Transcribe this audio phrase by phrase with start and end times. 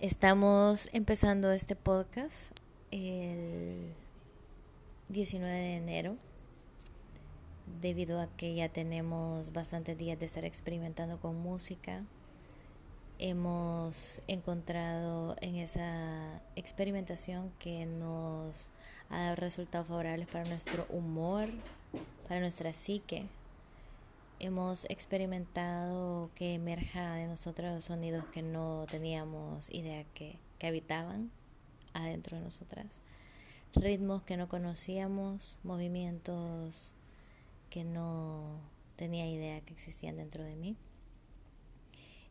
[0.00, 2.56] Estamos empezando este podcast
[2.92, 3.92] el
[5.08, 6.16] 19 de enero
[7.80, 12.04] debido a que ya tenemos bastantes días de estar experimentando con música.
[13.18, 18.70] Hemos encontrado en esa experimentación que nos
[19.10, 21.48] ha dado resultados favorables para nuestro humor,
[22.28, 23.26] para nuestra psique.
[24.40, 31.32] Hemos experimentado que emerja de nosotros sonidos que no teníamos idea que, que habitaban
[31.92, 33.00] adentro de nosotras,
[33.74, 36.94] ritmos que no conocíamos, movimientos
[37.68, 38.60] que no
[38.94, 40.76] tenía idea que existían dentro de mí.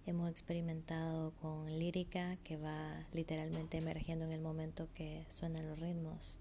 [0.05, 6.39] Hemos experimentado con lírica que va literalmente emergiendo en el momento que suenan los ritmos.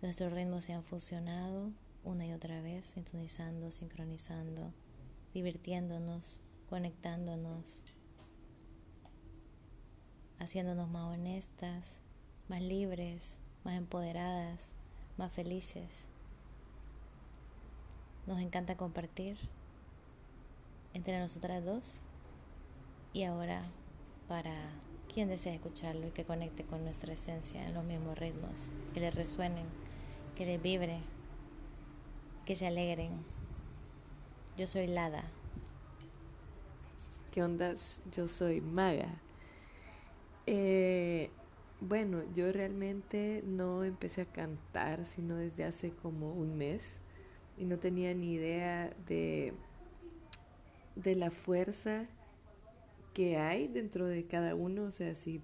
[0.00, 1.70] Nuestros ritmos se han fusionado
[2.04, 4.72] una y otra vez, sintonizando, sincronizando,
[5.34, 7.84] divirtiéndonos, conectándonos,
[10.38, 12.00] haciéndonos más honestas,
[12.48, 14.74] más libres, más empoderadas,
[15.16, 16.06] más felices.
[18.26, 19.36] Nos encanta compartir
[20.94, 22.00] entre nosotras dos
[23.12, 23.62] y ahora
[24.28, 24.54] para
[25.12, 29.10] quien desea escucharlo y que conecte con nuestra esencia en los mismos ritmos, que le
[29.10, 29.66] resuenen,
[30.36, 31.00] que le vibre,
[32.54, 33.12] se alegren.
[34.56, 35.24] Yo soy Lada.
[37.30, 38.02] ¿Qué ondas?
[38.12, 39.08] Yo soy Maga.
[40.46, 41.30] Eh,
[41.80, 47.00] bueno, yo realmente no empecé a cantar sino desde hace como un mes
[47.56, 49.54] y no tenía ni idea de,
[50.96, 52.06] de la fuerza
[53.14, 55.40] que hay dentro de cada uno, o sea, si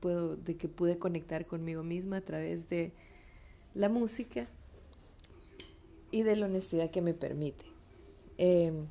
[0.00, 2.92] puedo, de que pude conectar conmigo misma a través de
[3.74, 4.48] la música
[6.10, 7.64] y de la honestidad que me permite.
[8.38, 8.86] Em,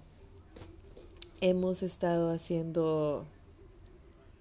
[1.42, 3.26] hemos estado haciendo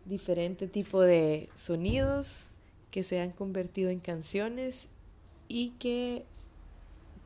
[0.05, 2.47] diferente tipo de sonidos
[2.91, 4.89] que se han convertido en canciones
[5.49, 6.25] y que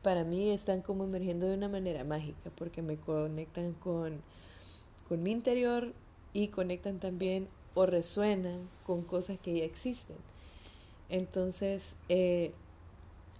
[0.01, 4.21] para mí están como emergiendo de una manera mágica porque me conectan con,
[5.07, 5.93] con mi interior
[6.33, 10.17] y conectan también o resuenan con cosas que ya existen.
[11.09, 12.53] Entonces, eh,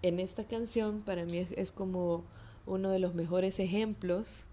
[0.03, 2.23] en esta canción para mí es, como
[2.67, 4.45] uno de los mejores ejemplos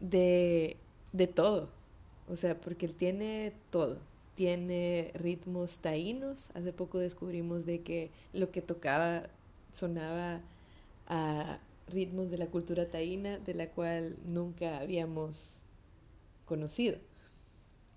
[0.00, 0.76] de,
[1.12, 1.68] de todo,
[2.28, 3.98] o sea, porque él tiene todo.
[4.36, 6.50] Tiene ritmos taínos.
[6.54, 9.24] Hace poco descubrimos de que lo que tocaba
[9.72, 10.40] sonaba
[11.08, 15.64] a ritmos de la cultura taína, de la cual nunca habíamos
[16.46, 16.98] conocido.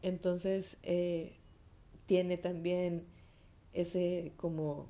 [0.01, 1.33] Entonces, eh,
[2.07, 3.03] tiene también
[3.73, 4.87] ese como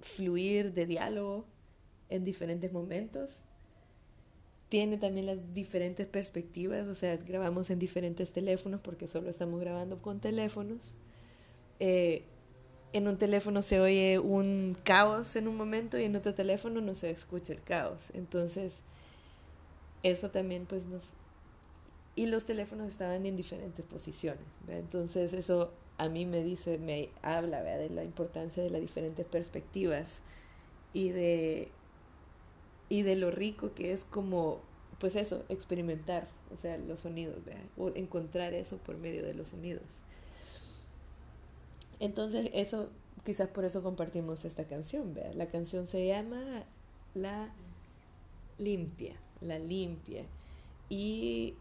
[0.00, 1.44] fluir de diálogo
[2.08, 3.44] en diferentes momentos
[4.68, 10.02] tiene también las diferentes perspectivas, o sea, grabamos en diferentes teléfonos porque solo estamos grabando
[10.02, 10.94] con teléfonos.
[11.80, 12.24] Eh,
[12.92, 16.94] en un teléfono se oye un caos en un momento y en otro teléfono no
[16.94, 18.10] se escucha el caos.
[18.14, 18.82] Entonces,
[20.02, 21.14] eso también pues nos...
[22.18, 24.42] Y los teléfonos estaban en diferentes posiciones.
[24.66, 30.22] Entonces, eso a mí me dice, me habla de la importancia de las diferentes perspectivas
[30.92, 31.70] y de
[32.88, 34.58] y de lo rico que es como,
[34.98, 37.36] pues eso, experimentar, o sea, los sonidos,
[37.76, 40.02] o encontrar eso por medio de los sonidos.
[42.00, 42.90] Entonces, eso,
[43.24, 45.32] quizás por eso compartimos esta canción, ¿vea?
[45.34, 46.64] La canción se llama
[47.14, 47.54] La
[48.58, 50.24] Limpia, La Limpia.
[50.88, 51.54] Y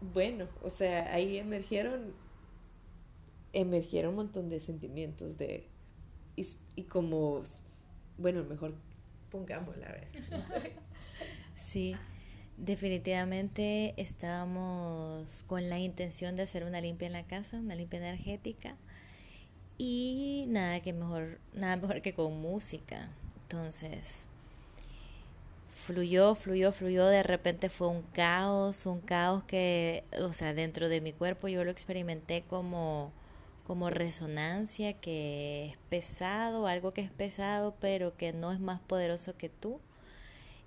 [0.00, 2.14] bueno, o sea, ahí emergieron,
[3.52, 5.68] emergieron un montón de sentimientos de,
[6.36, 6.46] y,
[6.76, 7.42] y como,
[8.18, 8.74] bueno, mejor
[9.30, 9.94] pongámosla a
[11.54, 11.94] sí,
[12.56, 18.76] definitivamente estábamos con la intención de hacer una limpia en la casa, una limpia energética
[19.78, 23.08] y nada que mejor, nada mejor que con música.
[23.42, 24.28] Entonces,
[25.84, 31.00] fluyó, fluyó, fluyó, de repente fue un caos, un caos que, o sea, dentro de
[31.00, 33.12] mi cuerpo yo lo experimenté como
[33.70, 39.36] como resonancia, que es pesado, algo que es pesado, pero que no es más poderoso
[39.36, 39.78] que tú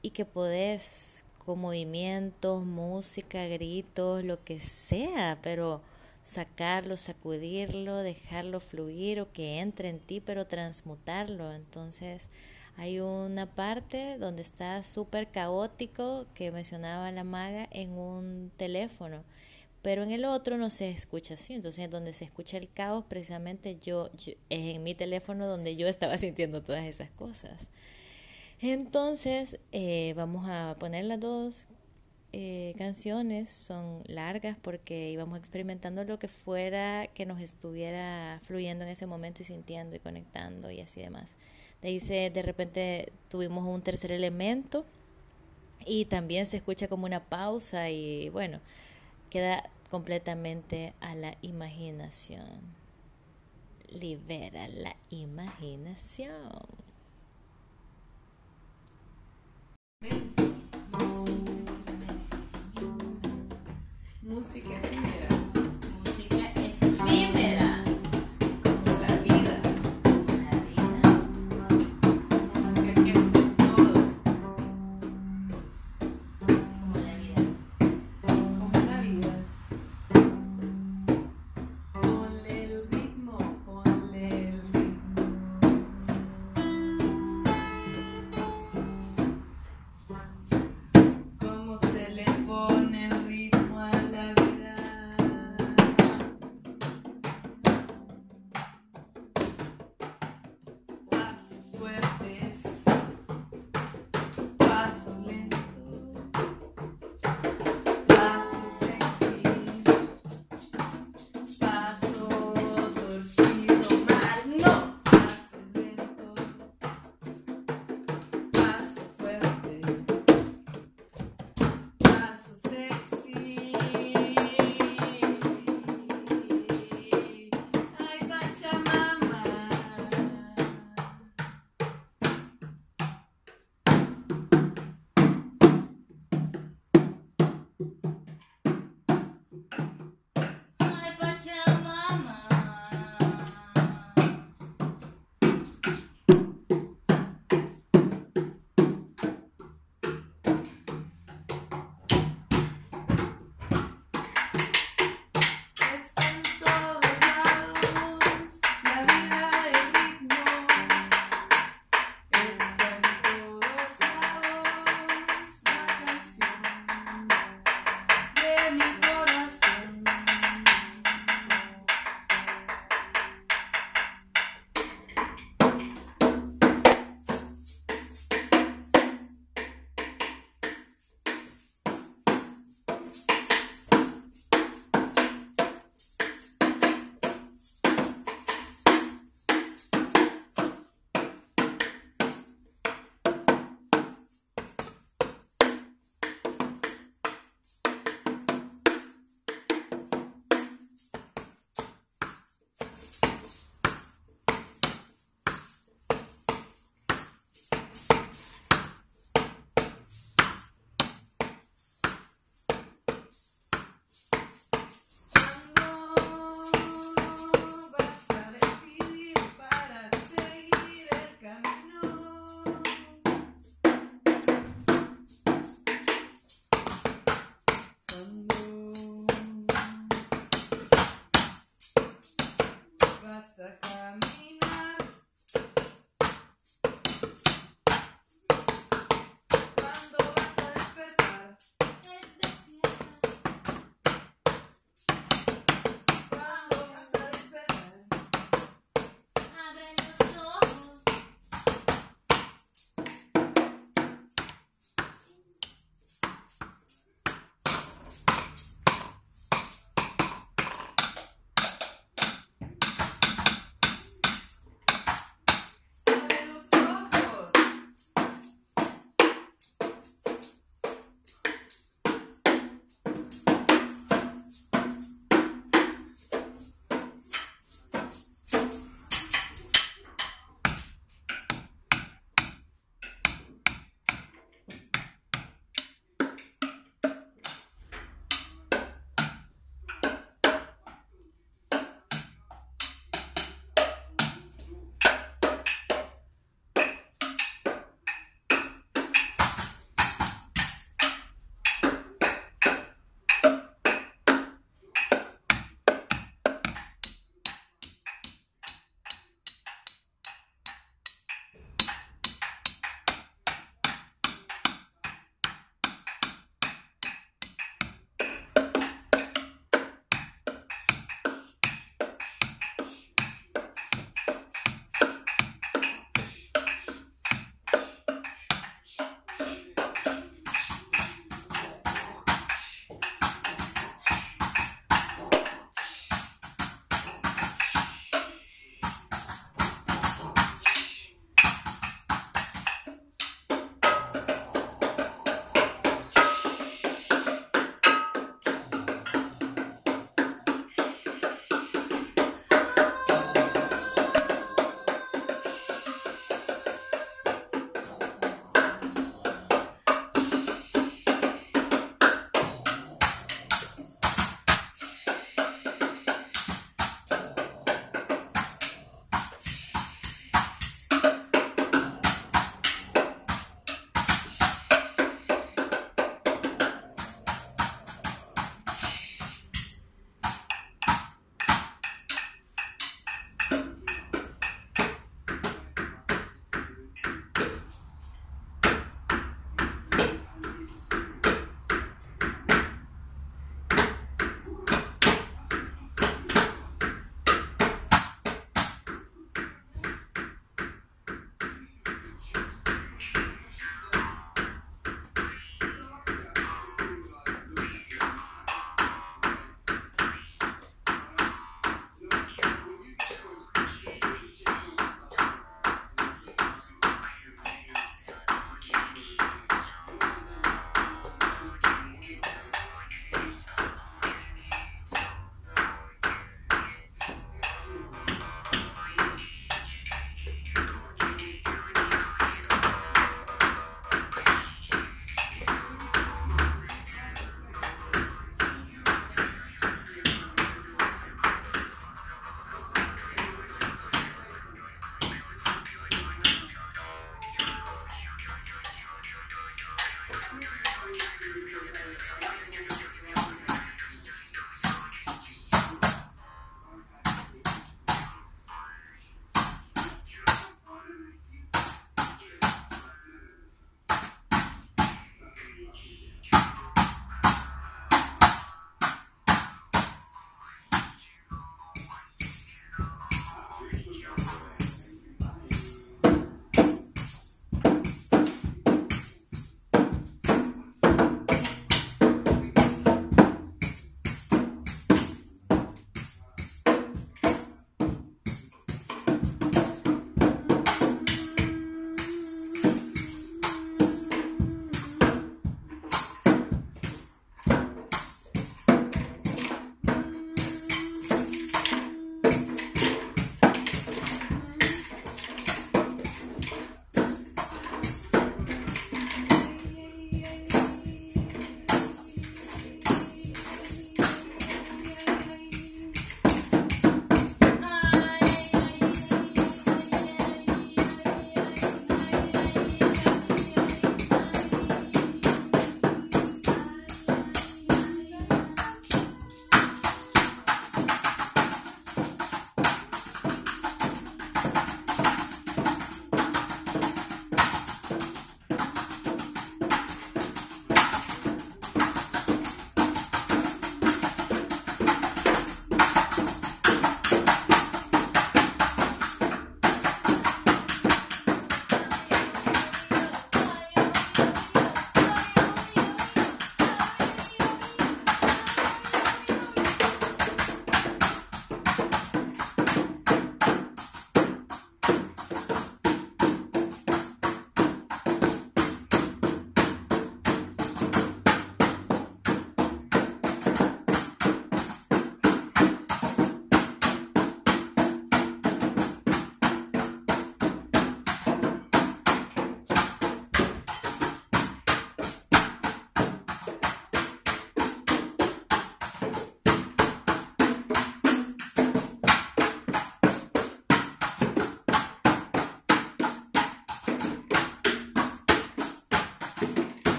[0.00, 5.82] y que podés con movimientos, música, gritos, lo que sea, pero
[6.22, 11.52] sacarlo, sacudirlo, dejarlo fluir o que entre en ti, pero transmutarlo.
[11.52, 12.30] Entonces
[12.76, 19.24] hay una parte donde está súper caótico que mencionaba la maga en un teléfono,
[19.80, 21.54] pero en el otro no se escucha así.
[21.54, 25.88] Entonces, donde se escucha el caos, precisamente yo, yo es en mi teléfono donde yo
[25.88, 27.70] estaba sintiendo todas esas cosas.
[28.60, 31.68] Entonces, eh, vamos a poner las dos
[32.32, 38.90] eh, canciones, son largas porque íbamos experimentando lo que fuera que nos estuviera fluyendo en
[38.90, 41.38] ese momento y sintiendo y conectando y así demás.
[41.82, 44.84] De ahí se, de repente tuvimos un tercer elemento
[45.84, 48.60] y también se escucha como una pausa y bueno,
[49.30, 52.46] queda completamente a la imaginación.
[53.90, 56.36] Libera la imaginación.